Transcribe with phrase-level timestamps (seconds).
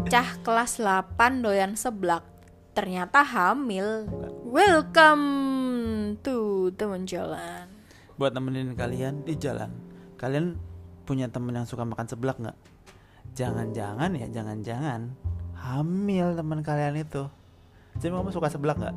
[0.00, 2.24] bocah kelas 8 doyan seblak
[2.72, 4.08] ternyata hamil.
[4.48, 5.28] Welcome
[6.24, 7.68] to teman jalan.
[8.16, 9.68] buat nemenin kalian di jalan
[10.16, 10.56] kalian
[11.04, 12.56] punya temen yang suka makan seblak nggak
[13.36, 15.12] jangan-jangan ya jangan-jangan
[15.52, 17.28] hamil teman kalian itu
[18.00, 18.96] jadi kamu suka seblak nggak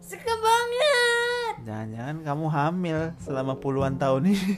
[0.00, 1.54] Suka banget.
[1.68, 4.56] jangan-jangan kamu hamil selama puluhan tahun ini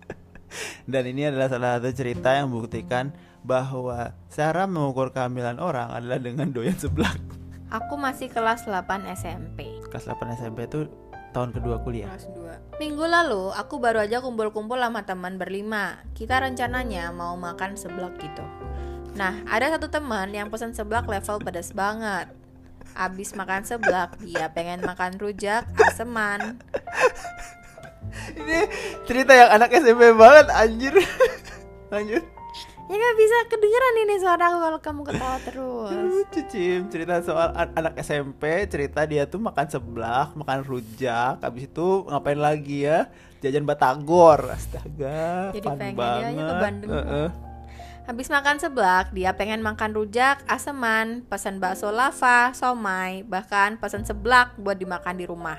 [0.96, 3.12] dan ini adalah salah satu cerita yang membuktikan
[3.46, 7.14] bahwa cara mengukur kehamilan orang adalah dengan doyan seblak
[7.70, 9.66] Aku masih kelas 8 SMP.
[9.90, 10.86] kelas 8 SMP itu
[11.34, 12.82] tahun kedua kuliah Kelas 2.
[12.82, 15.98] Minggu lalu aku baru aja kumpul-kumpul sama teman berlima.
[16.14, 18.46] Kita rencananya mau makan seblak gitu.
[19.18, 22.30] Nah, ada satu teman yang pesan seblak level pedas banget.
[22.96, 26.60] Abis makan seblak, dia pengen makan rujak aseman.
[28.40, 28.58] ini
[29.04, 30.94] cerita yang anak SMP banget anjir
[31.92, 32.35] lanjut
[32.86, 35.90] Ya nggak bisa kedengeran ini suara aku kalau kamu ketawa terus.
[35.92, 41.66] lucu Cim cerita soal an- anak SMP cerita dia tuh makan seblak makan rujak habis
[41.66, 43.10] itu ngapain lagi ya
[43.42, 46.62] jajan batagor astaga Jadi fun pengen dia aja ke banget.
[46.62, 46.90] Bandung.
[46.92, 47.28] Heeh.
[48.06, 54.54] Habis makan seblak, dia pengen makan rujak, aseman, pesan bakso lava, somai, bahkan pesan seblak
[54.56, 55.58] buat dimakan di rumah.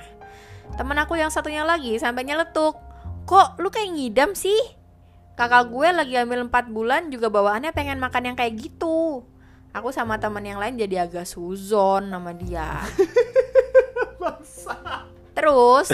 [0.79, 2.79] Temen aku yang satunya lagi sampai nyeletuk.
[3.27, 4.55] Kok lu kayak ngidam sih?
[5.37, 9.21] Kakak gue lagi hamil 4 bulan juga bawaannya pengen makan yang kayak gitu.
[9.69, 12.73] Aku sama teman yang lain jadi agak suzon sama dia.
[15.37, 15.93] Terus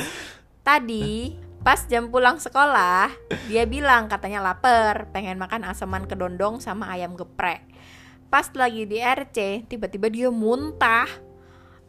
[0.64, 3.12] tadi pas jam pulang sekolah
[3.52, 7.68] dia bilang katanya lapar, pengen makan asaman kedondong sama ayam geprek.
[8.32, 11.12] Pas lagi di RC tiba-tiba dia muntah.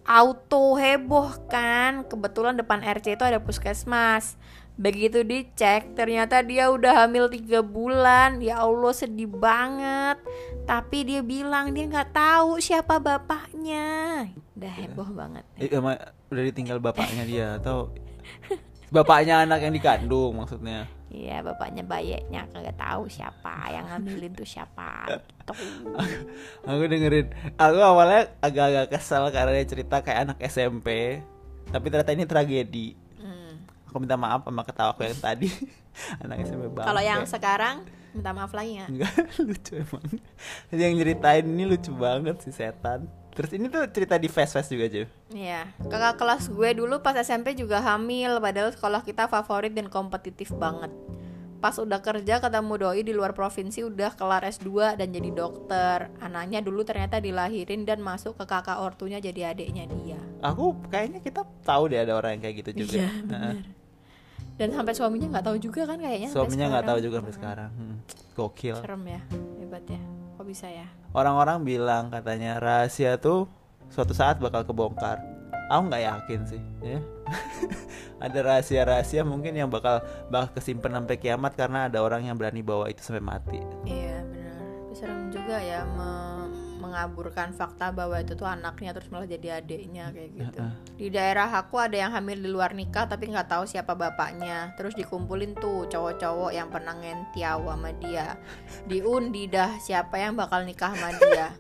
[0.05, 4.37] Auto heboh kan, kebetulan depan RC itu ada puskesmas.
[4.75, 8.43] Begitu dicek, ternyata dia udah hamil tiga bulan.
[8.43, 10.19] Ya Allah sedih banget.
[10.67, 14.27] Tapi dia bilang dia nggak tahu siapa bapaknya.
[14.59, 15.45] Udah heboh banget.
[15.63, 15.95] Eh, emang
[16.35, 17.95] udah ditinggal bapaknya dia atau
[18.95, 25.07] bapaknya anak yang dikandung maksudnya Iya bapaknya bayeknya kagak tahu siapa yang ngambilin tuh siapa
[25.15, 25.55] gitu.
[26.67, 31.23] aku dengerin aku awalnya agak-agak kesel karena dia cerita kayak anak SMP
[31.71, 32.87] tapi ternyata ini tragedi.
[33.95, 35.47] Aku minta maaf sama ketawa aku yang tadi
[36.19, 37.77] anak SMP banget Kalau yang sekarang
[38.11, 38.89] minta maaf lagi nggak?
[38.91, 39.15] enggak
[39.47, 40.05] lucu emang
[40.73, 44.87] yang nyeritain ini lucu banget si setan terus ini tuh cerita di fast fast juga
[44.89, 49.87] cuy Iya, kakak kelas gue dulu pas SMP juga hamil, padahal sekolah kita favorit dan
[49.87, 50.95] kompetitif banget.
[51.57, 56.07] Pas udah kerja ketemu doi di luar provinsi udah kelar S2 dan jadi dokter.
[56.21, 60.21] Anaknya dulu ternyata dilahirin dan masuk ke kakak ortunya jadi adiknya dia.
[60.39, 63.55] aku kayaknya kita tahu deh ada orang yang kayak gitu juga Iya, Heeh.
[64.55, 66.31] Dan sampai suaminya nggak tahu juga kan kayaknya.
[66.31, 67.97] suaminya nggak tahu juga sampai sekarang Hmm,
[68.33, 69.21] gokil Serem ya,
[69.59, 70.01] hebat ya.
[70.35, 70.87] Kok bisa ya?
[71.11, 73.47] orang-orang bilang katanya rahasia tuh
[73.89, 75.19] suatu saat bakal kebongkar.
[75.65, 77.01] Aku nggak yakin sih, ya.
[78.25, 79.99] ada rahasia-rahasia mungkin yang bakal
[80.29, 83.59] bakal kesimpan sampai kiamat karena ada orang yang berani bawa itu sampai mati.
[83.83, 84.61] Iya benar.
[84.93, 86.34] Serem juga ya me-
[86.95, 90.63] mengaburkan fakta bahwa itu tuh anaknya terus malah jadi adiknya kayak gitu.
[90.95, 94.79] Di daerah aku ada yang hamil di luar nikah tapi nggak tahu siapa bapaknya.
[94.79, 98.39] Terus dikumpulin tuh cowok-cowok yang pernah ngentiau sama dia.
[98.87, 101.51] Diundi dah siapa yang bakal nikah sama dia.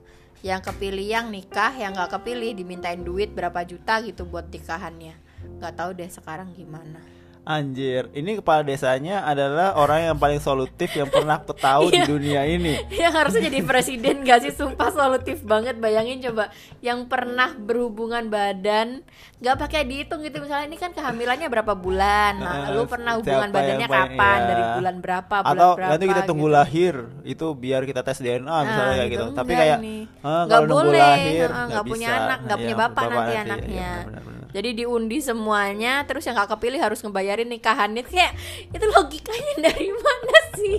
[0.47, 5.19] Yang kepilih yang nikah, yang nggak kepilih dimintain duit berapa juta gitu buat nikahannya.
[5.59, 7.14] Nggak tahu deh sekarang gimana.
[7.45, 12.09] Anjir, ini kepala desanya adalah orang yang paling solutif yang pernah aku tahu di Iya.
[12.09, 12.73] dunia ini.
[12.91, 16.49] yang harusnya jadi presiden gak sih sumpah solutif banget bayangin coba
[16.81, 19.05] yang pernah berhubungan badan
[19.37, 23.45] nggak pakai dihitung gitu misalnya ini kan kehamilannya berapa bulan nah Eh, lu pernah hubungan
[23.45, 24.49] siapa badannya paling- kapan iya.
[24.49, 26.57] dari bulan berapa bulan Atau berapa nanti kita tunggu gitu.
[26.57, 29.27] lahir itu biar kita tes DNA misalnya Nah, kayak gitu.
[29.27, 29.37] gitu.
[29.37, 29.79] Tapi kayak.
[30.23, 33.41] "Ah, Nggak boleh, lahir ah, nggak punya bisa." anak, nggak Iya, punya bapak nanti Iya,
[33.43, 33.91] anaknya.
[34.03, 34.34] benar-benar.
[34.55, 38.39] Jadi diundi semuanya terus yang gak kepilih harus ngebayarin nikahannya kayak
[38.71, 40.79] itu logikanya dari mana sih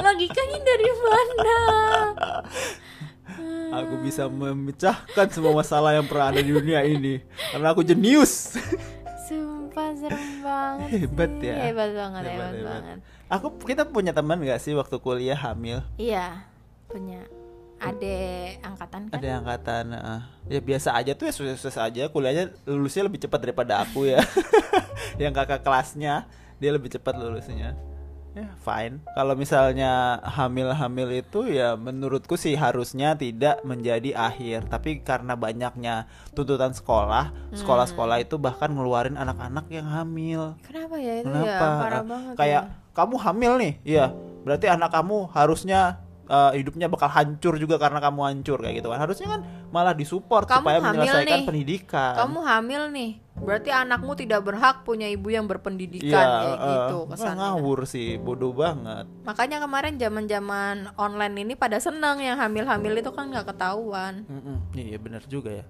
[0.00, 1.58] logikanya dari mana
[3.72, 8.60] Aku bisa memecahkan semua masalah yang pernah ada di dunia ini karena aku jenius.
[9.24, 11.48] Sumpah serem banget Hebat sih.
[11.48, 11.56] ya.
[11.72, 12.68] Hebat banget, hebat, Hebat, hebat.
[12.68, 12.98] banget
[13.32, 15.80] Aku kita punya teman nggak sih waktu kuliah hamil?
[15.96, 16.44] Iya,
[16.84, 17.24] punya
[17.82, 20.22] adek angkatan kan Ada angkatan eh,
[20.54, 24.22] ya biasa aja tuh ya sukses aja kuliahnya lulusnya lebih cepat daripada aku ya.
[25.22, 26.30] yang kakak kelasnya
[26.62, 27.74] dia lebih cepat lulusnya.
[28.32, 29.04] Ya fine.
[29.12, 34.72] Kalau misalnya hamil-hamil itu ya menurutku sih harusnya tidak menjadi akhir.
[34.72, 40.56] Tapi karena banyaknya tuntutan sekolah, sekolah-sekolah itu bahkan ngeluarin anak-anak yang hamil.
[40.64, 41.44] Kenapa ya itu Kenapa?
[41.44, 42.94] ya parah banget Kayak ya.
[42.96, 44.06] kamu hamil nih, iya.
[44.48, 48.98] Berarti anak kamu harusnya uh, hidupnya bakal hancur juga karena kamu hancur kayak gitu kan.
[49.00, 49.40] Harusnya kan
[49.70, 51.46] malah disupport Kamu supaya hamil menyelesaikan nih.
[51.48, 52.14] pendidikan.
[52.18, 53.10] Kamu hamil nih.
[53.32, 57.38] Berarti anakmu tidak berhak punya ibu yang berpendidikan Iya, kayak uh, gitu wah, kesannya.
[57.40, 59.08] ngawur sih bodoh banget.
[59.24, 64.22] Makanya kemarin zaman zaman online ini pada seneng yang hamil hamil itu kan nggak ketahuan.
[64.28, 65.66] Mm-mm, iya bener juga ya.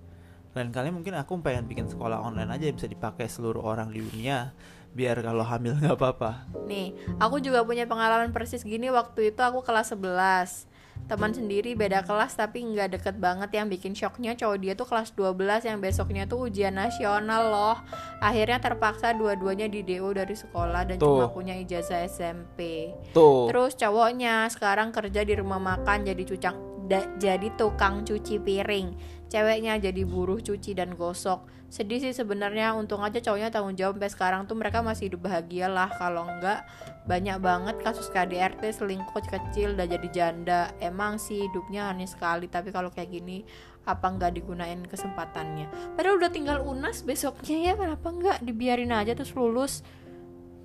[0.52, 4.04] Lain kali mungkin aku pengen bikin sekolah online aja yang bisa dipakai seluruh orang di
[4.04, 4.52] dunia
[4.92, 6.48] biar kalau hamil nggak apa-apa.
[6.68, 8.92] Nih, aku juga punya pengalaman persis gini.
[8.92, 10.72] Waktu itu aku kelas 11
[11.10, 13.50] Teman sendiri beda kelas tapi nggak deket banget.
[13.52, 17.78] Yang bikin shocknya cowok dia tuh kelas 12 yang besoknya tuh ujian nasional loh.
[18.22, 21.20] Akhirnya terpaksa dua-duanya di DO dari sekolah dan Tuh.
[21.20, 23.50] cuma punya ijazah SMP tuh.
[23.50, 28.94] Terus cowoknya sekarang kerja di rumah makan jadi cucang da- jadi tukang cuci piring.
[29.32, 31.48] Ceweknya jadi buruh cuci dan gosok.
[31.72, 35.72] Sedih sih sebenarnya untung aja cowoknya tanggung jawab sampai sekarang tuh mereka masih hidup bahagia
[35.72, 35.88] lah.
[35.88, 36.68] Kalau enggak
[37.08, 40.76] banyak banget kasus KDRT selingkuh kecil udah jadi janda.
[40.84, 43.40] Emang sih hidupnya aneh sekali tapi kalau kayak gini
[43.88, 45.96] apa nggak digunain kesempatannya?
[45.96, 49.80] Padahal udah tinggal unas besoknya ya kenapa nggak dibiarin aja terus lulus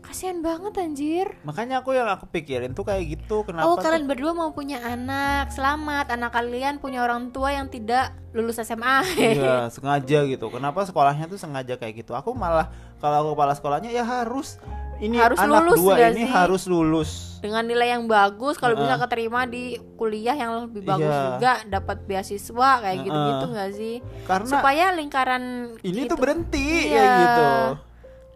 [0.07, 4.07] Kasian banget anjir makanya aku yang aku pikirin tuh kayak gitu kenapa oh tuh- kalian
[4.07, 9.67] berdua mau punya anak Selamat anak kalian punya orang tua yang tidak lulus SMA Iya
[9.75, 14.01] sengaja gitu kenapa sekolahnya tuh sengaja kayak gitu aku malah kalau aku kepala sekolahnya ya
[14.01, 14.55] harus
[14.97, 16.25] ini Harus anak lulus dua ini sih?
[16.25, 19.03] harus lulus Dengan nilai yang bagus Kalau bisa Heeh.
[19.03, 19.63] keterima di
[19.93, 21.21] kuliah yang lebih bagus Iya.
[21.29, 23.53] juga Dapat beasiswa kayak gitu-gitu Heeh.
[23.53, 23.95] nggak sih
[24.25, 25.43] karena Supaya lingkaran
[25.83, 26.95] ini itu- tuh berhenti Iya.
[26.95, 27.45] kayak gitu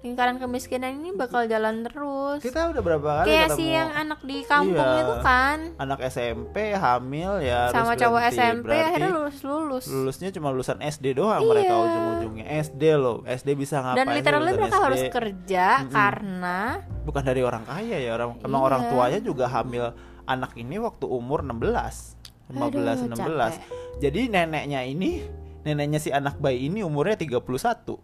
[0.02, 4.20] Lingkaran kemiskinan ini bakal jalan terus kita udah berapa kali Kayak ketemu si yang anak
[4.22, 4.98] di kampung Iya.
[5.00, 8.34] itu kan anak SMP hamil ya Sama cowok berhenti.
[8.36, 11.48] SMP Berarti akhirnya lulus-lulus lulusnya cuma lulusan SD doang Iya.
[11.48, 14.84] mereka ujung-ujungnya SD loh SD bisa ngapain Dan literally mereka SD?
[14.84, 16.58] harus kerja karena
[17.02, 18.68] bukan dari orang kaya ya orang emang Iya.
[18.68, 19.86] orang tuanya juga hamil
[20.24, 22.18] anak ini waktu umur 16
[22.50, 23.54] 15 Aduh, 16 capek.
[24.02, 25.22] jadi neneknya ini
[25.62, 28.02] neneknya si anak bayi ini umurnya 31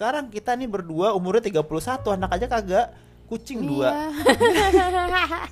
[0.00, 2.88] sekarang kita nih berdua umurnya 31 anak aja kagak
[3.28, 3.92] kucing dua.
[3.92, 4.08] Iya.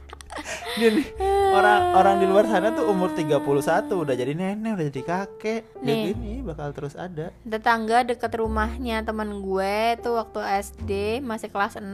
[0.81, 1.05] Dia nih,
[1.53, 3.45] orang orang di luar sana tuh umur 31
[3.93, 5.63] udah jadi nenek udah jadi kakek.
[5.85, 5.85] Nih.
[5.85, 7.29] jadi ini bakal terus ada.
[7.45, 11.85] Tetangga deket rumahnya teman gue tuh waktu SD masih kelas 6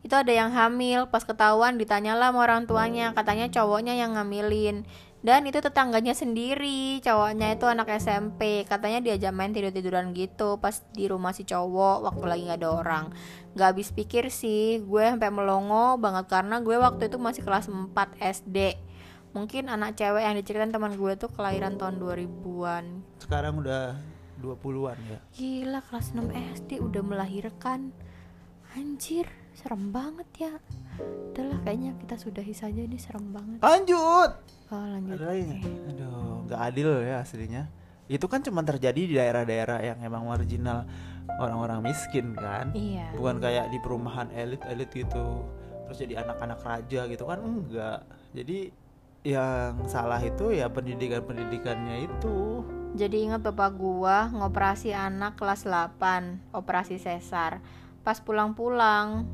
[0.00, 1.04] itu ada yang hamil.
[1.12, 3.12] Pas ketahuan ditanyalah sama orang tuanya.
[3.12, 4.88] Katanya cowoknya yang ngamilin
[5.18, 10.78] dan itu tetangganya sendiri cowoknya itu anak SMP katanya diajak main tidur tiduran gitu pas
[10.94, 13.04] di rumah si cowok waktu lagi nggak ada orang.
[13.58, 17.94] Nggak habis pikir sih gue sampai melongo banget karena gue waktu itu masih kelas 4
[18.18, 18.78] SD
[19.36, 22.84] mungkin anak cewek yang diceritain teman gue tuh kelahiran tahun 2000-an
[23.20, 23.92] sekarang udah
[24.38, 25.18] 20-an ya?
[25.34, 27.90] Gila kelas 6 SD udah melahirkan.
[28.78, 29.26] Anjir
[29.56, 30.54] serem banget ya
[31.32, 34.30] Udahlah kayaknya kita sudahi saja ini serem banget lanjut
[34.68, 35.32] Oh lanjut Ada?
[35.88, 37.72] Aduh, nggak adil ya aslinya.
[38.04, 40.84] Itu kan cuma terjadi di daerah-daerah yang emang marginal
[41.40, 42.72] orang-orang miskin kan.
[42.76, 45.44] Iya Bukan kayak di perumahan elit-elit gitu.
[45.88, 48.04] Terus jadi anak-anak raja gitu kan enggak.
[48.36, 48.68] Jadi
[49.24, 52.64] yang salah itu ya pendidikan-pendidikannya itu.
[52.92, 57.60] Jadi ingat bapak gua ngoperasi anak kelas 8 Operasi sesar
[58.00, 59.28] Pas pulang-pulang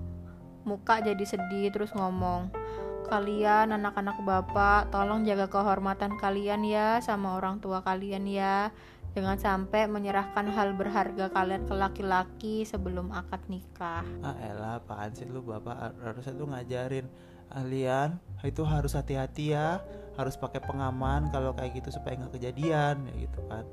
[0.64, 2.52] Muka jadi sedih terus ngomong
[3.08, 8.72] Kalian anak-anak bapak Tolong jaga kehormatan kalian ya Sama orang tua kalian ya.
[9.14, 14.02] Jangan sampai menyerahkan hal berharga kalian ke laki-laki sebelum akad nikah.
[14.26, 15.70] Ah elah apaan sih lu bapak?
[15.70, 17.06] Har- harusnya tuh ngajarin
[17.54, 19.78] kalian itu harus hati-hati ya
[20.18, 23.64] harus pakai pengaman kalau kayak gitu supaya nggak kejadian ya gitu kan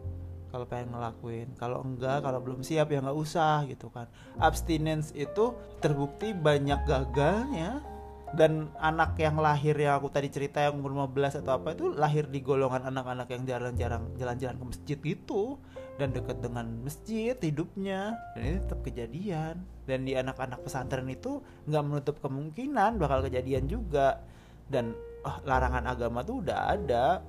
[0.52, 1.56] kalau pengen ngelakuin.
[1.56, 4.12] Kalau enggak kalau belum siap ya nggak usah gitu kan.
[4.38, 7.80] Abstinence itu terbukti banyak gagalnya
[8.32, 12.32] dan anak yang lahir yang aku tadi cerita yang umur 15 atau apa itu lahir
[12.32, 15.60] di golongan anak-anak yang jarang-jarang jalan-jalan ke masjid gitu
[16.00, 18.16] dan dekat dengan masjid hidupnya.
[18.36, 19.56] Dan ini tetap kejadian.
[19.84, 24.24] Dan di anak-anak pesantren itu nggak menutup kemungkinan bakal kejadian juga.
[24.72, 24.96] Dan
[25.28, 27.20] ah, larangan agama tuh udah ada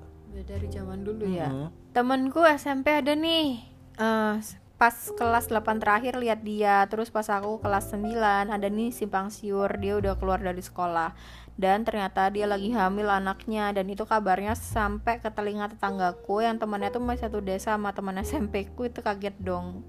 [0.41, 1.53] dari zaman dulu ya.
[1.53, 1.93] Mhm.
[1.93, 3.61] Temenku SMP ada nih.
[4.01, 4.35] Eh
[4.83, 6.83] Pas kelas 8 terakhir lihat dia.
[6.91, 11.15] Terus pas aku kelas 9 Ada nih simpang siur Dia udah keluar dari sekolah.
[11.55, 13.71] Dan ternyata dia lagi hamil anaknya.
[13.71, 18.19] Dan itu kabarnya sampai ke telinga tetanggaku Yang temannya tuh masih satu desa sama teman
[18.27, 19.87] SMP ku Itu kaget dong.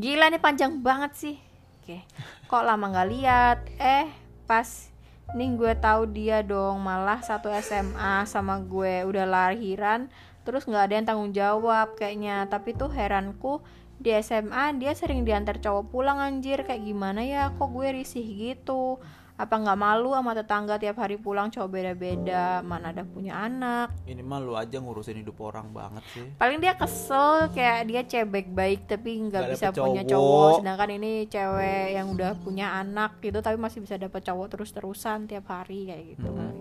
[0.00, 1.36] Gila nih panjang banget sih.
[1.84, 2.00] Oke.
[2.48, 3.58] Kok lama nggak lihat?
[3.76, 4.08] Eh
[4.48, 4.89] pas
[5.34, 10.10] Nih gue tahu dia dong Malah satu SMA sama gue Udah lahiran
[10.42, 12.48] Terus nggak ada yang tanggung jawab kayaknya.
[12.48, 13.60] Tapi tuh heranku
[14.00, 16.64] Di SMA dia sering diantar cowok pulang anjir.
[16.64, 18.96] Kayak gimana ya kok gue risih gitu
[19.40, 23.88] Apa nggak malu sama tetangga tiap hari pulang cowok beda-beda, mana ada punya anak.
[24.04, 26.28] Ini mah lu aja ngurusin hidup orang banget sih.
[26.36, 30.12] Paling dia kesel kayak dia cewek baik tapi nggak bisa dapet punya cowok.
[30.12, 30.58] cowok.
[30.60, 35.48] Sedangkan ini cewek yang udah punya anak gitu tapi masih bisa dapet cowok terus-terusan tiap
[35.48, 36.28] hari kayak gitu.
[36.28, 36.60] kali.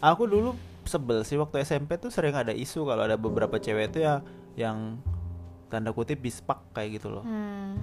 [0.00, 0.56] Aku dulu
[0.88, 4.24] sebel sih waktu SMP tuh sering ada isu kalau ada beberapa cewek tuh ya
[4.56, 4.96] yang
[5.68, 7.24] tanda kutip bispak kayak gitu loh.
[7.26, 7.76] Hmm.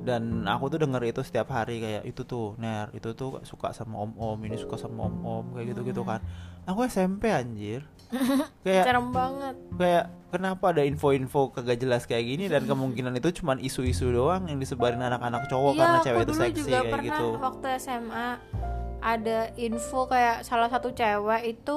[0.00, 4.00] Dan aku tuh denger itu setiap hari kayak itu tuh Ner, itu tuh suka sama
[4.00, 6.24] om-om, ini suka sama om-om kayak gitu-gitu kan.
[6.64, 7.84] Aku SMP anjir.
[8.66, 9.54] kayak Serem banget.
[9.78, 10.04] kayak
[10.34, 14.98] kenapa ada info-info kagak jelas kayak gini dan kemungkinan itu cuman isu-isu doang yang disebarin
[14.98, 17.26] anak-anak cowok Iya, karena cewek itu seksi juga kayak pernah gitu.
[17.38, 18.28] waktu SMA
[18.98, 21.76] ada info kayak salah satu cewek itu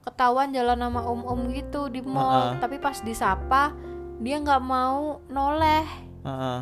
[0.00, 2.62] ketahuan jalan sama om-om gitu di mall, Heeh.
[2.62, 3.74] tapi pas disapa
[4.20, 5.82] dia nggak mau noleh.
[6.22, 6.60] Heeh.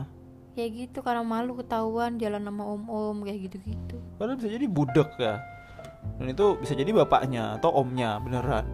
[0.52, 3.97] Kayak gitu karena malu ketahuan jalan sama om-om kayak gitu-gitu.
[4.21, 5.40] Padahal bisa jadi budek ya.
[6.21, 8.68] Dan itu bisa jadi bapaknya atau omnya beneran.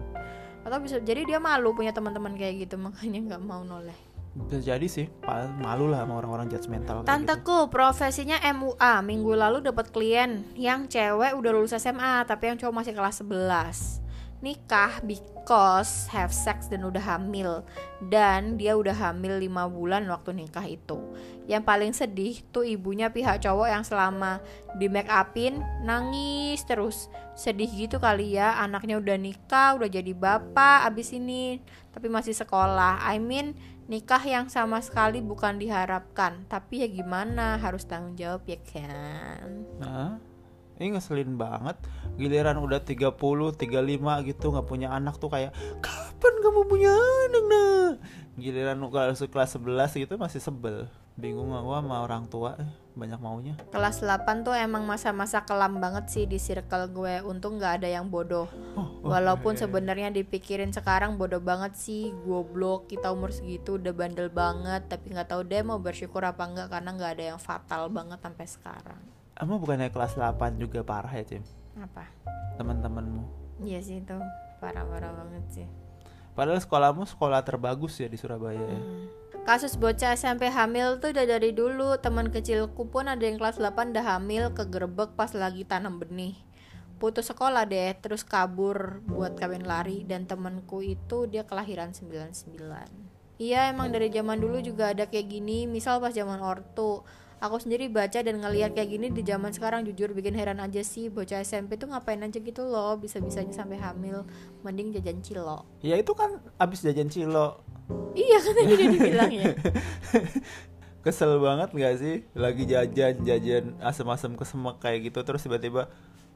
[0.67, 3.95] Atau bisa jadi dia malu punya teman-teman kayak gitu makanya nggak mau noleh.
[4.29, 5.09] Bisa jadi sih,
[5.57, 7.09] malu lah sama orang-orang judgmental kayak gitu.
[7.09, 12.75] Tanteku profesinya MUA Minggu lalu dapat klien Yang cewek udah lulus SMA Tapi yang cowok
[12.77, 14.08] masih kelas 11
[14.39, 17.67] Nikah because have sex dan udah hamil.
[18.07, 20.95] Dan dia udah hamil 5 bulan waktu nikah itu.
[21.43, 24.39] Yang paling sedih tuh ibunya pihak cowok yang selama
[24.79, 27.11] di make upin Nangis terus.
[27.35, 31.59] Sedih gitu kali ya Anaknya udah nikah, udah jadi bapak abis ini
[31.91, 33.03] Tapi masih sekolah.
[33.03, 36.47] I mean nikah yang sama sekali bukan diharapkan.
[36.47, 39.65] Tapi ya gimana harus tanggung jawab ya kan?
[39.81, 40.28] Nah,
[40.79, 41.75] ini ngeselin banget.
[42.15, 43.59] Giliran udah 30, 35
[44.25, 47.83] gitu nggak punya anak tuh kayak kapan kamu punya anak nah?
[48.35, 50.87] Giliran kalau kelas 11 gitu masih sebel.
[51.13, 53.55] Bingung aku sama orang tua eh, banyak maunya.
[53.75, 58.07] kelas 8 tuh emang masa-masa kelam banget sih di circle gue untung nggak ada yang
[58.07, 58.47] bodoh
[58.79, 64.87] Oh, walaupun sebenarnya dipikirin sekarang bodoh banget sih goblok kita umur segitu udah bandel banget
[64.87, 68.47] tapi nggak tahu deh mau bersyukur apa enggak karena nggak ada yang fatal banget sampai
[68.47, 69.01] sekarang
[69.39, 71.43] Emang bukannya kelas 8 juga parah ya, Cim?
[71.79, 72.11] apa?
[72.59, 73.23] Teman-temanmu.
[73.63, 74.15] iya sih itu
[74.59, 75.67] parah-parah banget sih.
[76.35, 78.79] Padahal sekolahmu sekolah terbagus ya di Surabaya ya.
[79.43, 81.95] Kasus bocah SMP hamil tuh udah dari dulu.
[81.99, 86.35] Teman kecilku pun ada yang kelas 8 udah hamil kegerebek pas lagi tanam benih.
[86.99, 90.07] Putus sekolah deh terus kabur buat kawin lari.
[90.07, 92.55] Dan temenku itu dia kelahiran 99
[93.39, 95.63] Iya emang dari zaman dulu juga ada kayak gini.
[95.63, 97.07] Misal pas zaman ortu
[97.39, 101.07] Aku sendiri baca dan ngeliat kayak gini di zaman sekarang jujur bikin heran aja sih
[101.07, 104.27] Bocah SMP tuh ngapain aja gitu loh Bisa-bisanya sampai hamil
[104.59, 105.63] Mending jajan cilok.
[105.79, 107.63] Ya itu kan abis jajan cilo
[108.11, 109.55] Iya kan tadi dia dibilang ya.
[111.07, 112.15] Kesel banget gak sih?
[112.35, 115.87] Lagi jajan, jajan asem-asem kesemek kayak gitu Terus tiba-tiba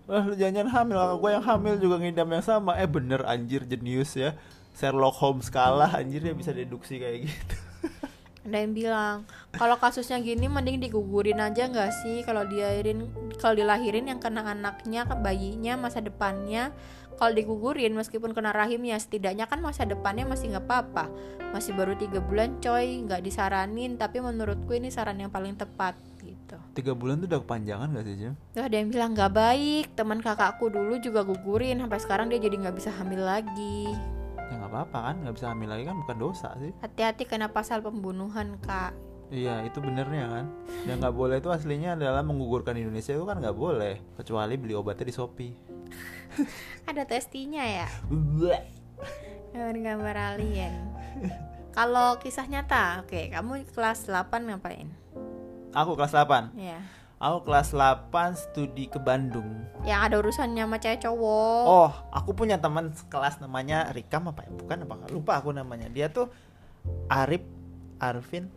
[0.03, 2.75] Wah lu jajan hamil, kakak gue yang hamil juga ngidam yang sama.
[2.75, 4.35] Eh bener anjir jenius ya.
[4.75, 7.55] Sherlock Holmes kalah anjir dia bisa deduksi kayak gitu
[8.43, 9.17] ada yang bilang
[9.55, 12.27] kalau kasusnya gini mending digugurin aja nggak sih?
[12.27, 13.07] Kalau dilahirin
[13.39, 16.75] kalau dilahirin yang kena anaknya bayinya masa depannya.
[17.13, 21.07] Kalau digugurin meskipun kena rahimnya setidaknya kan masa depannya masih nggak apa-apa.
[21.55, 23.95] Masih baru tiga bulan coy nggak disaranin.
[23.95, 26.59] Tapi menurutku ini saran yang paling tepat gitu.
[26.75, 28.33] Tiga bulan tuh udah kepanjangan gak sih Jim?
[28.51, 29.85] Tuh ada yang bilang nggak baik.
[29.95, 31.79] Teman kakakku dulu juga gugurin.
[31.79, 33.93] Sampai sekarang dia jadi nggak bisa hamil lagi
[34.53, 37.81] Ya gak apa-apa kan, gak bisa hamil lagi kan bukan dosa sih hati-hati kena pasal
[37.81, 38.93] pembunuhan kak
[39.33, 40.45] Iya itu benernya kan
[40.85, 45.09] Yang gak boleh itu aslinya adalah menggugurkan Indonesia itu kan gak boleh Kecuali beli obatnya
[45.09, 45.53] di Shopee
[46.89, 48.83] ada testinya ya Bleh.
[49.53, 50.73] Gambar gambar alien.
[51.73, 54.89] Kalau kisah nyata, oke, kamu kelas 8 ngapain?
[55.73, 56.81] Aku kelas 8 Ya.
[57.23, 61.63] Aku kelas 8 studi ke Bandung Yang ada urusannya sama cewek cowok.
[61.63, 64.51] Oh, aku punya teman sekelas namanya Rikam apa ya?
[64.51, 65.07] Bukan apa?
[65.07, 65.87] Lupa aku namanya.
[65.87, 66.27] Dia tuh
[67.07, 67.47] Arif,
[68.03, 68.51] Arvin,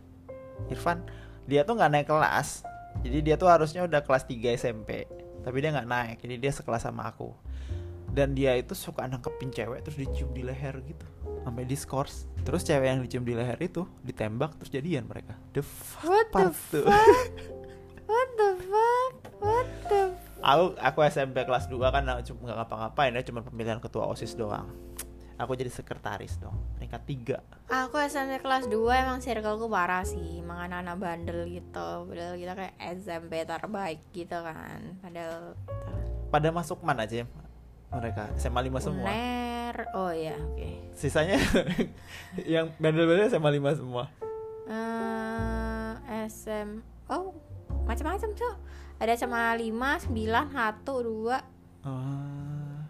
[0.66, 1.06] Irfan.
[1.46, 2.66] Dia tuh nggak naik kelas.
[3.06, 5.06] Jadi dia tuh harusnya udah kelas 3 SMP.
[5.46, 6.16] Tapi dia nggak naik.
[6.26, 7.30] Jadi dia sekelas sama aku.
[8.11, 11.06] Dan dia itu suka nangkepin cewek terus dicium di leher gitu.
[11.46, 12.26] Sampai diskors.
[12.42, 15.38] Terus cewek yang dicium di leher itu ditembak terus jadian mereka.
[15.54, 17.30] The fuck What the fuck?
[20.47, 24.71] aku aku SMP kelas 2 kan cuma nggak ngapa-ngapain ya cuma pemilihan ketua OSIS doang.
[25.37, 27.05] Aku jadi sekretaris dong, peringkat
[27.69, 28.73] 3 Aku SMP kelas 2
[29.05, 34.97] emang circleku parah sih Emang anak-anak bandel gitu Padahal kita kayak SMP terbaik gitu kan
[35.05, 35.53] Padahal
[36.33, 37.29] Pada masuk mana aja
[37.93, 38.33] mereka?
[38.41, 39.12] SMA 5 semua.
[39.12, 41.37] Uner Oh iya oke Sisanya
[42.57, 44.09] yang bandel-bandel SMA 5 semua.
[44.73, 45.93] Eh,
[46.33, 46.81] SM
[47.12, 47.37] Oh
[47.85, 48.55] macam-macam tuh
[48.97, 52.83] ada SMA 5, 9, 1, 2 Oh.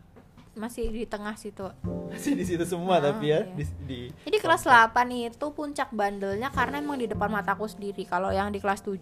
[0.57, 1.69] masih di tengah situ
[2.09, 3.53] Masih di situ semua Ah, tapi ya iya.
[3.53, 8.09] di, di Jadi kelas 8 itu puncak bandelnya karena emang di depan mataku sendiri.
[8.09, 8.97] Kalau yang di kelas 7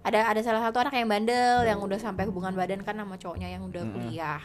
[0.00, 3.52] ada ada salah satu anak yang bandel yang udah sampai hubungan badan kan sama cowoknya
[3.52, 4.40] yang udah kuliah.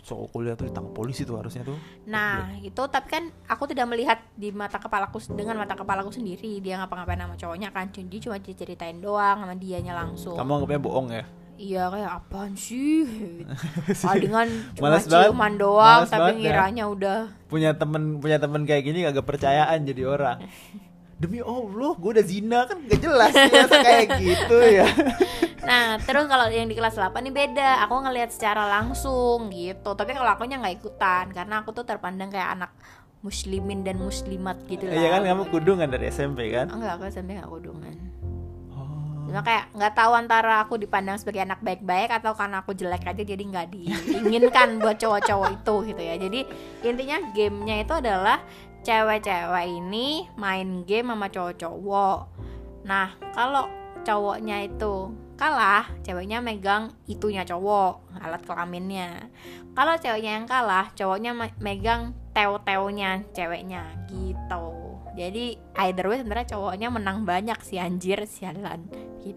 [0.00, 1.76] Soal kuliah tuh ditangkap polisi tuh harusnya tuh.
[2.08, 6.80] Nah, itu tapi kan aku tidak melihat di mata kepalaku dengan mata kepalaku sendiri dia
[6.80, 7.92] ngapa-ngapain sama cowoknya kan.
[7.92, 10.36] Jadi cuma diceritain doang sama dianya langsung.
[10.40, 11.24] Kamu anggapnya bohong ya?
[11.60, 13.04] Iya kayak apaan sih?
[14.08, 14.48] Palingan
[14.80, 15.28] cuma Malas banget.
[15.28, 16.38] ciuman doang Malas tapi ya.
[16.40, 17.18] ngiranya udah
[17.52, 20.38] Punya temen punya temen kayak gini gak percayaan jadi orang.
[21.20, 24.88] Demi Allah, gue udah zina kan gak jelas ya kayak gitu ya.
[25.60, 27.84] Nah, terus kalau yang di kelas 8 ini beda.
[27.84, 29.92] Aku ngelihat secara langsung gitu.
[29.92, 32.72] Tapi kalau akunya nggak ikutan karena aku tuh terpandang kayak anak
[33.20, 34.96] muslimin dan muslimat gitu lah.
[34.96, 36.72] Iya kan kamu kudungan dari SMP kan?
[36.72, 37.94] Enggak, aku sampai nggak kudungan.
[38.72, 39.28] Oh.
[39.28, 43.22] Cuma kayak nggak tahu antara aku dipandang sebagai anak baik-baik atau karena aku jelek aja
[43.22, 46.14] jadi nggak diinginkan buat cowok-cowok itu gitu ya.
[46.16, 46.40] Jadi
[46.88, 48.40] intinya gamenya itu adalah
[48.80, 52.18] cewek-cewek ini main game sama cowok-cowok.
[52.88, 53.68] Nah kalau
[54.02, 59.32] cowoknya itu kalah, ceweknya megang itunya cowok, alat kelaminnya.
[59.72, 64.79] Kalau ceweknya yang kalah, cowoknya me- megang teo-teonya ceweknya gitu.
[65.20, 68.88] Jadi either way sebenarnya cowoknya menang banyak sih anjir sialan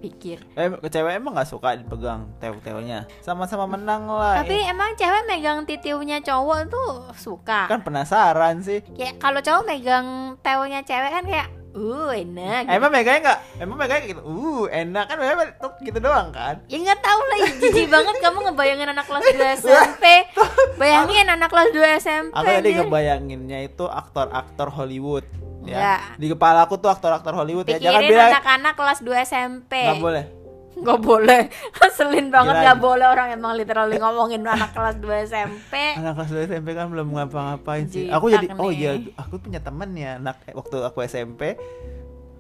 [0.04, 0.44] pikir.
[0.60, 3.08] Eh, cewek emang gak suka dipegang teo-teonya?
[3.24, 4.44] Sama-sama menang lah.
[4.44, 7.72] Tapi emang cewek megang titiunya cowok tuh suka.
[7.72, 8.84] kan penasaran sih.
[8.96, 12.70] Kayak kalau cowok megang teonya cewek kan kayak uh enak.
[12.70, 12.76] gitu.
[12.78, 13.40] Emang megangnya nggak?
[13.64, 14.22] Emang megangnya gitu.
[14.22, 16.56] Uh, enak kan memang tuh gitu doang kan?
[16.70, 20.06] Ya nggak tahu lah, ih, jijik banget kamu ngebayangin anak kelas 2 SMP.
[20.78, 22.36] Bayangin anak kelas 2 SMP.
[22.38, 25.26] Aku tadi ngebayanginnya itu aktor-aktor Hollywood.
[25.64, 25.78] Ya.
[25.80, 26.00] Enggak.
[26.20, 27.80] Di kepala aku tuh aktor-aktor Hollywood ya.
[27.80, 29.74] Jangan Pikirin bilang anak-anak kelas 2 SMP.
[29.80, 30.26] nggak boleh.
[30.74, 31.42] Nggak boleh.
[31.78, 32.74] Keselin banget Gila.
[32.82, 35.74] boleh orang emang literally ngomongin anak kelas 2 SMP.
[35.98, 38.10] Anak kelas 2 SMP kan belum ngapa-ngapain sih.
[38.10, 41.56] Jitak Aku jadi oh iya, aku punya temen ya anak waktu aku SMP.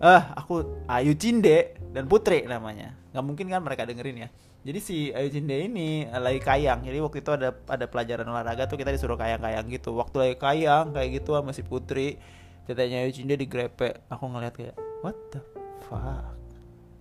[0.04, 2.92] Ah, aku Ayu Cinde dan Putri namanya.
[3.16, 4.30] Nggak mungkin kan mereka dengerin ya.
[4.64, 6.88] Jadi si Ayu Cinde ini eh, lagi kayang.
[6.88, 9.92] Jadi waktu itu ada ada pelajaran olahraga tuh kita disuruh kayang-kayang gitu.
[9.96, 12.16] Waktu lagi kayang kayak gitu sama si Putri,
[12.64, 14.02] tetenya Ayu Cinde digrepe.
[14.08, 15.40] Aku ngeliat kayak what the
[15.82, 16.36] fuck.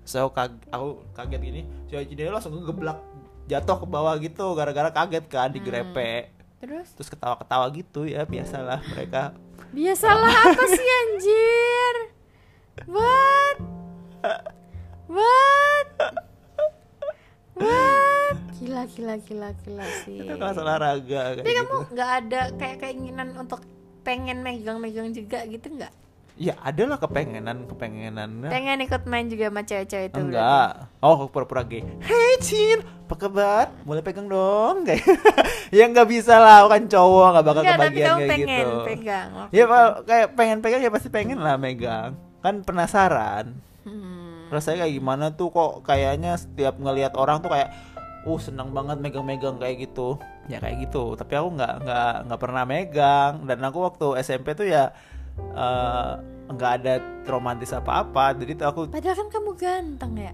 [0.02, 2.98] So kag aku kaget gini, si Cinde langsung ngegeblak
[3.44, 6.30] jatuh ke bawah gitu gara-gara kaget kan digrepe.
[6.58, 9.34] Terus Terus ketawa-ketawa gitu ya biasalah mereka.
[9.70, 11.94] biasalah apa sih anjir?
[12.86, 13.56] What?
[15.08, 15.88] What?
[17.52, 18.36] What?
[18.56, 20.18] Gila gila gila gila sih.
[20.18, 21.02] Itu kelas olahraga
[21.34, 21.62] kayak Tapi gitu.
[21.62, 23.60] kamu nggak ada kayak keinginan untuk
[24.02, 25.92] pengen megang-megang juga gitu nggak?
[26.40, 28.48] Ya ada lah kepengenan kepengenan.
[28.48, 30.16] Pengen ikut main juga sama cewek-cewek itu?
[30.16, 30.32] berarti?
[30.32, 30.70] Enggak.
[31.04, 31.84] Oh, pura-pura gay.
[32.00, 33.66] Hey, Cin, apa kabar?
[33.84, 34.88] Boleh pegang dong?
[34.88, 35.04] Kayak
[35.76, 38.76] ya nggak bisa lah, kan cowok nggak bakal Enggak, tapi kebagian kamu kayak pengen gitu.
[38.88, 39.28] pegang.
[39.52, 39.64] Ya
[40.08, 42.16] kayak pengen pegang ya pasti pengen lah megang.
[42.40, 43.52] Kan penasaran.
[43.84, 44.48] Hmm.
[44.48, 47.70] Rasanya kayak gimana tuh kok kayaknya setiap ngelihat orang tuh kayak
[48.22, 50.18] uh senang banget megang-megang kayak gitu.
[50.46, 51.18] Ya kayak gitu.
[51.18, 54.94] Tapi aku nggak nggak nggak pernah megang dan aku waktu SMP tuh ya
[55.38, 56.12] eh,
[56.50, 56.94] nggak ada
[57.26, 58.38] romantis apa-apa.
[58.38, 60.32] Jadi tuh aku Padahal kan kamu ganteng ya.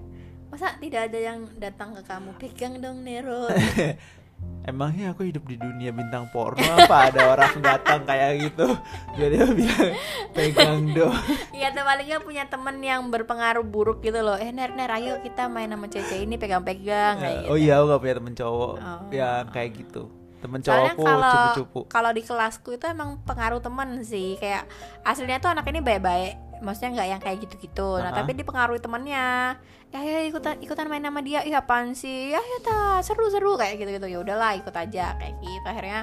[0.48, 3.48] Masa tidak ada yang datang ke kamu pegang dong Nero?
[4.68, 6.60] Emangnya aku hidup di dunia bintang porno?
[6.60, 8.68] Apa ada orang datang kayak gitu?
[9.16, 9.92] Jadi dia bilang
[10.36, 11.16] pegang dong
[11.56, 14.36] Iya tuh paling punya temen yang berpengaruh buruk gitu loh.
[14.36, 17.48] Eh Ner Ner ayo kita main sama cewek ini pegang-pegang kayak gitu.
[17.48, 18.74] Oh iya aku gak punya temen cowok.
[18.76, 19.00] Oh.
[19.08, 20.02] yang kayak gitu.
[20.38, 21.80] Temen cowokku cupu-cupu.
[21.88, 24.36] kalau di kelasku itu emang pengaruh temen sih.
[24.36, 24.68] Kayak
[25.00, 28.00] aslinya tuh anak ini baik-baik maksudnya nggak yang kayak gitu-gitu.
[28.00, 28.18] Nah Uh-huh.
[28.24, 29.56] tapi dipengaruhi temennya
[29.88, 31.40] ya ya ikutan ikutan main sama dia.
[31.44, 32.32] Iya apaan sih?
[32.32, 33.56] Ya ya ta seru-seru.
[33.56, 34.06] Kayak gitu-gitu.
[34.10, 35.16] Ya udahlah ikut aja.
[35.16, 35.66] Kayak gitu.
[35.66, 36.00] Akhirnya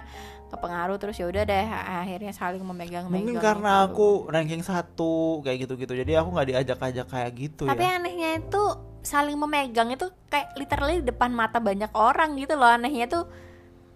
[0.50, 1.68] kepengaruh terus ya udah deh.
[2.06, 5.94] Akhirnya saling memegang Mungkin karena aku ranking satu kayak gitu-gitu.
[5.94, 8.64] Jadi aku gak diajak-ajak kayak gitu tapi ya anehnya itu
[9.06, 12.70] saling memegang itu kayak literally depan mata banyak orang gitu loh.
[12.70, 13.30] Anehnya tuh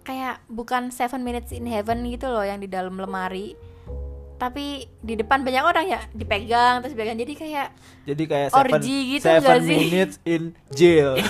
[0.06, 3.52] kayak bukan seven minutes in heaven gitu loh yang di dalam lemari
[4.40, 4.64] tapi
[4.98, 7.68] di depan banyak orang ya dipegang terus pegang jadi kayak
[8.02, 9.76] Jadi kayak seven, Orgy gitu seven nggak sih?
[9.78, 11.20] minutes in jail.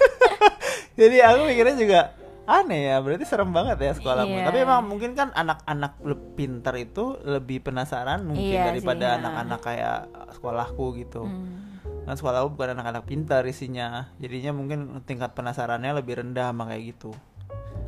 [1.00, 2.00] Jadi aku mikirnya juga
[2.44, 4.34] aneh ya berarti serem banget ya sekolahmu.
[4.34, 4.44] Iya.
[4.44, 6.02] tapi emang mungkin kan anak-anak
[6.34, 9.18] pintar itu lebih penasaran mungkin Iya daripada sih, ya.
[9.22, 9.98] anak-anak kayak
[10.34, 11.22] sekolahku gitu.
[11.22, 14.10] Hmm, kan sekolahku bukan anak-anak pintar isinya.
[14.18, 17.14] Jadinya mungkin tingkat penasarannya lebih rendah sama kayak gitu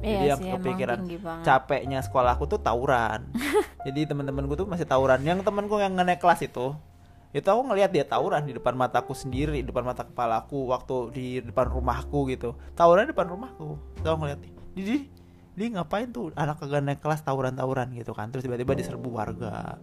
[0.03, 0.99] iya yang sih emang kepikiran
[1.47, 3.31] capeknya sekolahku tuh tawuran.
[3.87, 5.23] Jadi teman-temanku tuh masih tawuran.
[5.23, 6.75] Yang temanku yang ngenek kelas itu
[7.33, 11.27] itu aku ngelihat dia tawuran di depan mataku sendiri di depan mata kepalaku waktu di
[11.41, 12.53] depan rumahku gitu.
[12.77, 13.81] Tawuran di depan rumahku.
[14.05, 14.53] Tahu ngeliat nih
[15.53, 18.29] dia, ngapain tuh anak kagak naik kelas tawuran tawuran gitu kan.
[18.29, 19.81] Terus tiba-tiba diserbu warga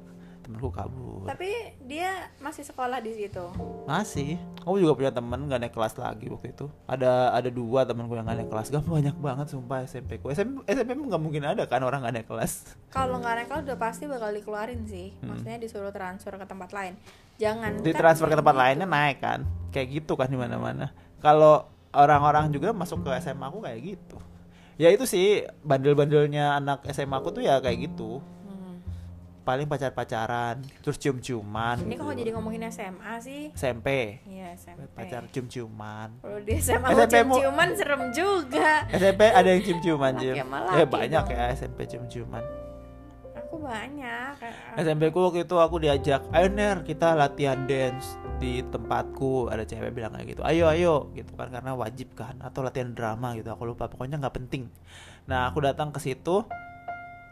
[0.50, 1.30] temanku kabur.
[1.30, 3.46] Tapi dia masih sekolah di situ.
[3.86, 4.42] masih.
[4.66, 6.66] Aku juga punya temen gak naik kelas lagi waktu itu.
[6.90, 8.74] Ada ada dua temanku yang gak naik kelas.
[8.74, 12.28] Gak banyak banget sumpah SMP ku SMP SMP nggak mungkin ada kan orang gak naik
[12.28, 12.74] kelas.
[12.90, 15.14] Kalau nggak naik kelas udah pasti bakal dikeluarin sih.
[15.22, 16.98] Maksudnya disuruh transfer ke tempat lain.
[17.38, 19.46] Jangan di transfer ke tempat lainnya naik kan.
[19.70, 20.90] Kayak gitu kan di mana mana
[21.22, 24.18] kalau orang-orang juga masuk ke SMA aku kayak gitu.
[24.80, 28.24] Ya itu sih bandel-bandelnya anak SMA aku tuh ya kayak gitu.
[28.24, 28.39] Hmm.
[29.50, 32.06] Paling pacar-pacaran terus cium-ciuman Ini gitu.
[32.06, 33.50] kok jadi ngomongin SMA sih?
[33.52, 34.86] SMP Iya SMP.
[34.94, 38.86] pacar cium-ciuman Kalau di SMA SMP mu- cium-ciuman serem juga.
[38.92, 41.34] SMP ada yang cium-ciuman cium ya laki banyak dong.
[41.34, 42.46] ya SMP cium-ciuman
[43.40, 44.38] Aku banyak.
[44.78, 48.06] SMP ku waktu itu aku diajak ayo Ner kita latihan dance
[48.38, 52.62] di tempatku ada cewek bilang kayak gitu ayo ayo gitu kan karena wajib kan atau
[52.62, 54.70] latihan drama gitu aku lupa pokoknya nggak penting
[55.26, 56.46] nah aku datang ke situ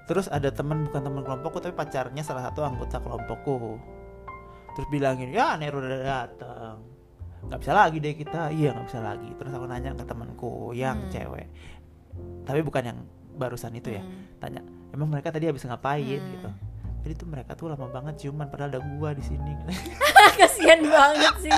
[0.07, 3.75] terus ada teman bukan teman kelompokku tapi pacarnya salah satu anggota kelompokku.
[4.73, 6.79] Terus bilangin ya Ner udah datang
[7.37, 8.49] nggak bisa lagi deh kita.
[8.49, 9.29] Iya nggak bisa lagi.
[9.37, 11.11] Terus aku nanya ke temanku yang Hmm.
[11.11, 11.47] cewek.
[12.47, 12.99] Tapi bukan yang
[13.37, 14.01] barusan itu ya.
[14.01, 14.25] Hmm.
[14.41, 16.17] tanya emang mereka tadi habis ngapain?
[16.17, 16.31] Hmm.
[16.33, 16.49] gitu.
[17.05, 19.53] Jadi tuh mereka tuh lama banget ciuman padahal ada gua di sini.
[20.39, 21.53] Kasian banget sih.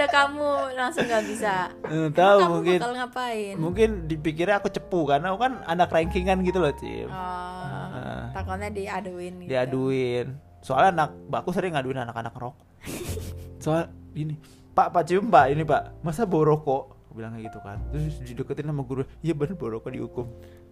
[0.00, 0.48] Ada kamu
[0.80, 1.68] langsung nggak bisa?
[1.92, 3.54] Eh, tahu kamu mungkin bakal ngapain?
[3.60, 7.60] mungkin dipikirnya aku cepu karena aku kan anak rankingan gitu loh cim Oh,
[7.92, 8.32] Heeh.
[8.32, 9.50] takutnya diaduin gitu.
[9.52, 10.26] diaduin
[10.64, 12.64] soalnya anak aku sering ngaduin anak-anak rokok
[13.64, 14.40] soal ini
[14.72, 18.80] pak pak cium pak ini pak masa aku bilang kayak gitu kan terus dideketin sama
[18.80, 20.26] guru iya bener bawa rokok dihukum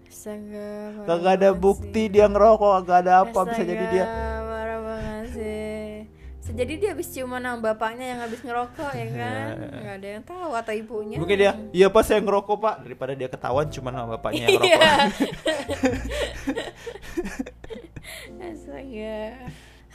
[0.08, 2.08] Astaga, kagak ada bukti sih.
[2.08, 4.04] dia ngerokok kagak ada apa bisa jadi dia
[6.48, 9.52] Jadi dia habis ciuman sama bapaknya yang habis ngerokok ya kan?
[9.84, 11.16] Gak ada yang tahu atau ibunya.
[11.16, 14.78] mungkin dia iya pak saya ngerokok pak daripada dia ketahuan cuma sama bapaknya yang Iya.
[14.78, 15.06] ngerokok
[18.40, 19.18] Astaga.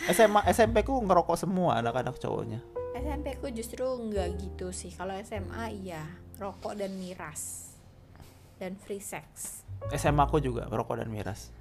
[0.05, 2.59] SMA SMP ku ngerokok semua anak-anak cowoknya
[2.93, 4.89] SMP ku justru nggak gitu sih.
[4.89, 6.03] Kalau SMA iya,
[6.35, 7.73] rokok dan miras.
[8.55, 9.59] Dan free sex.
[9.91, 11.51] SMA aku juga ngerokok dan miras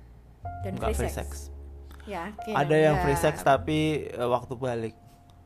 [0.63, 1.51] Dan free, free sex.
[1.51, 1.62] sex
[2.03, 4.95] Ya, ada yang free sex tapi eh, waktu balik.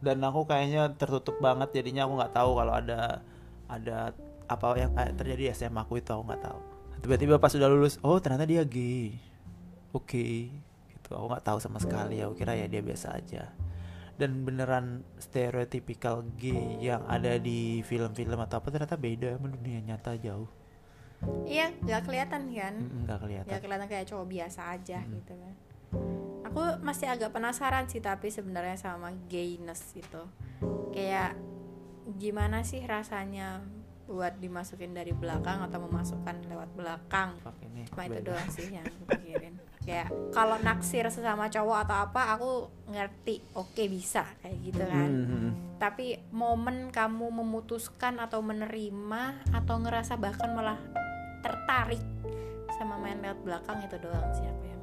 [0.01, 3.21] Dan aku kayaknya tertutup banget jadinya aku nggak tahu kalau ada
[3.69, 4.13] ada
[4.47, 6.61] apa yang kayak terjadi di SMA aku itu aku nggak tahu.
[7.05, 9.13] Tiba-tiba pas udah lulus oh ternyata dia gay.
[9.93, 10.53] Oke
[10.93, 11.11] gitu.
[11.13, 13.53] Aku nggak tahu sama sekali aku kira ya dia biasa aja.
[14.17, 20.17] Dan beneran stereotypical gay yang ada di film-film atau apa ternyata beda sama dunia nyata
[20.17, 20.49] jauh.
[21.49, 22.75] Iya, nggak kelihatan kan?
[23.05, 23.53] Nggak kelihatan.
[23.53, 25.55] Ya kelihatan kayak cowok biasa aja gitu kan
[26.47, 30.23] aku masih agak penasaran sih tapi sebenarnya sama gayness itu.
[30.95, 31.35] Kayak
[32.17, 33.61] gimana sih rasanya
[34.07, 37.35] buat dimasukin dari belakang atau memasukkan lewat belakang?
[37.91, 39.59] Cuma itu doang sih yang aku pikirin.
[39.83, 42.51] Kayak kalau naksir sesama cowok atau apa aku
[42.91, 45.11] ngerti oke bisa kayak gitu kan.
[45.11, 45.53] Hmm, hmm, hmm.
[45.79, 50.79] tapi momen kamu memutuskan atau menerima atau ngerasa bahkan malah
[51.43, 52.03] tertarik
[52.75, 54.76] sama main lewat belakang itu doang sih aku masih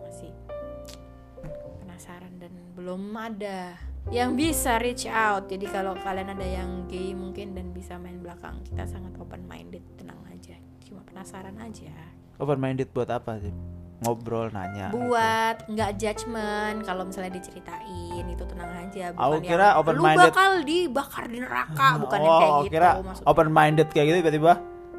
[1.94, 3.78] penasaran dan belum ada
[4.10, 8.58] yang bisa reach out jadi kalau kalian ada yang gay mungkin dan bisa main belakang
[8.66, 10.58] kita sangat open minded tenang aja
[10.90, 11.94] cuma penasaran aja
[12.42, 13.54] open minded buat apa sih
[14.02, 15.06] ngobrol nanya gitu.
[15.06, 20.02] buat nggak judgement kalau misalnya diceritain itu tenang aja Aku bukan kira yang, open lu
[20.02, 23.30] minded." bakal dibakar di neraka bukan yang oh, kayak aku gitu kira maksudnya.
[23.30, 24.54] open minded kayak gitu tiba-tiba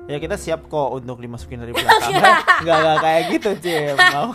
[0.05, 2.13] ya kita siap kok untuk dimasukin dari belakang.
[2.61, 3.97] Nggak nggak kayak gitu Cim.
[4.15, 4.31] Mau.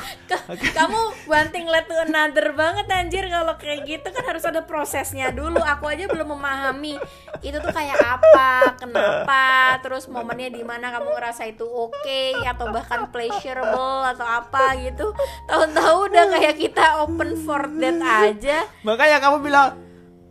[0.49, 3.25] Kamu banting let to another banget anjir.
[3.29, 5.61] Kalau kayak gitu kan harus ada prosesnya dulu.
[5.61, 6.97] Aku aja belum memahami
[7.45, 13.07] itu tuh kayak apa kenapa terus momennya di mana kamu ngerasa itu oke atau bahkan
[13.13, 15.13] pleasurable atau apa gitu.
[15.45, 18.65] Tahu-tahu udah kayak kita open for that aja.
[18.81, 19.88] Makanya kamu bilang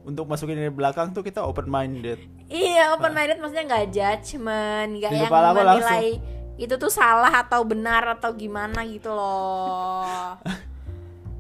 [0.09, 2.17] untuk masukin dari belakang tuh kita open minded
[2.49, 6.17] iya open minded maksudnya nggak judgement nggak yang menilai
[6.59, 10.35] itu tuh salah atau benar atau gimana gitu loh.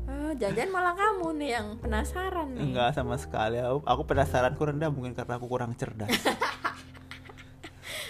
[0.08, 2.64] Eh, jangan-jangan malah kamu nih yang penasaran nih.
[2.64, 3.60] Enggak sama sekali.
[3.60, 6.08] Aku, aku penasaranku rendah mungkin karena aku kurang cerdas.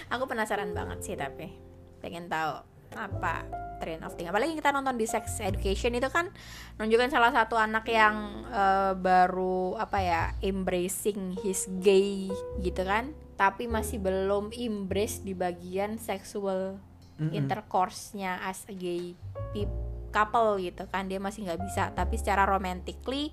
[0.08, 1.52] Aku penasaran banget sih tapi
[2.00, 2.64] pengen tahu
[2.96, 3.44] apa?
[3.78, 6.34] Trend of thing apalagi kita nonton di sex education itu kan
[6.82, 12.26] nunjukin salah satu anak yang eh, baru apa ya embracing his gay
[12.58, 13.14] gitu kan.
[13.38, 16.82] Tapi masih belum embrace di bagian sexual
[17.22, 17.34] Mm-mm.
[17.34, 19.14] intercourse-nya as a gay
[20.10, 21.06] couple gitu kan.
[21.06, 21.94] Dia masih nggak bisa.
[21.94, 23.30] Tapi secara romantically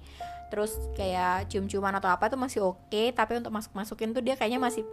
[0.53, 3.03] terus kayak cium-ciuman atau apa tuh masih oke.
[3.17, 4.85] Tapi untuk masuk masukin tuh dia kayaknya masih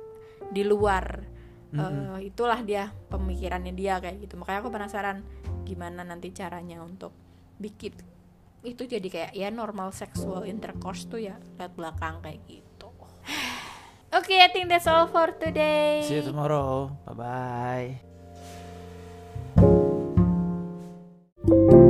[0.48, 1.28] di luar
[1.72, 2.16] mm-hmm.
[2.16, 4.36] uh, itulah dia pemikirannya dia kayak gitu.
[4.38, 5.24] Makanya aku penasaran
[5.64, 7.12] gimana nanti caranya untuk
[7.58, 7.92] bikin
[8.62, 12.88] itu jadi kayak ya normal sexual intercourse tuh ya lihat belakang kayak gitu.
[14.12, 16.04] Oke okay, I think that's all for today.
[16.06, 16.94] See you tomorrow.
[17.08, 17.98] Bye
[21.48, 21.80] bye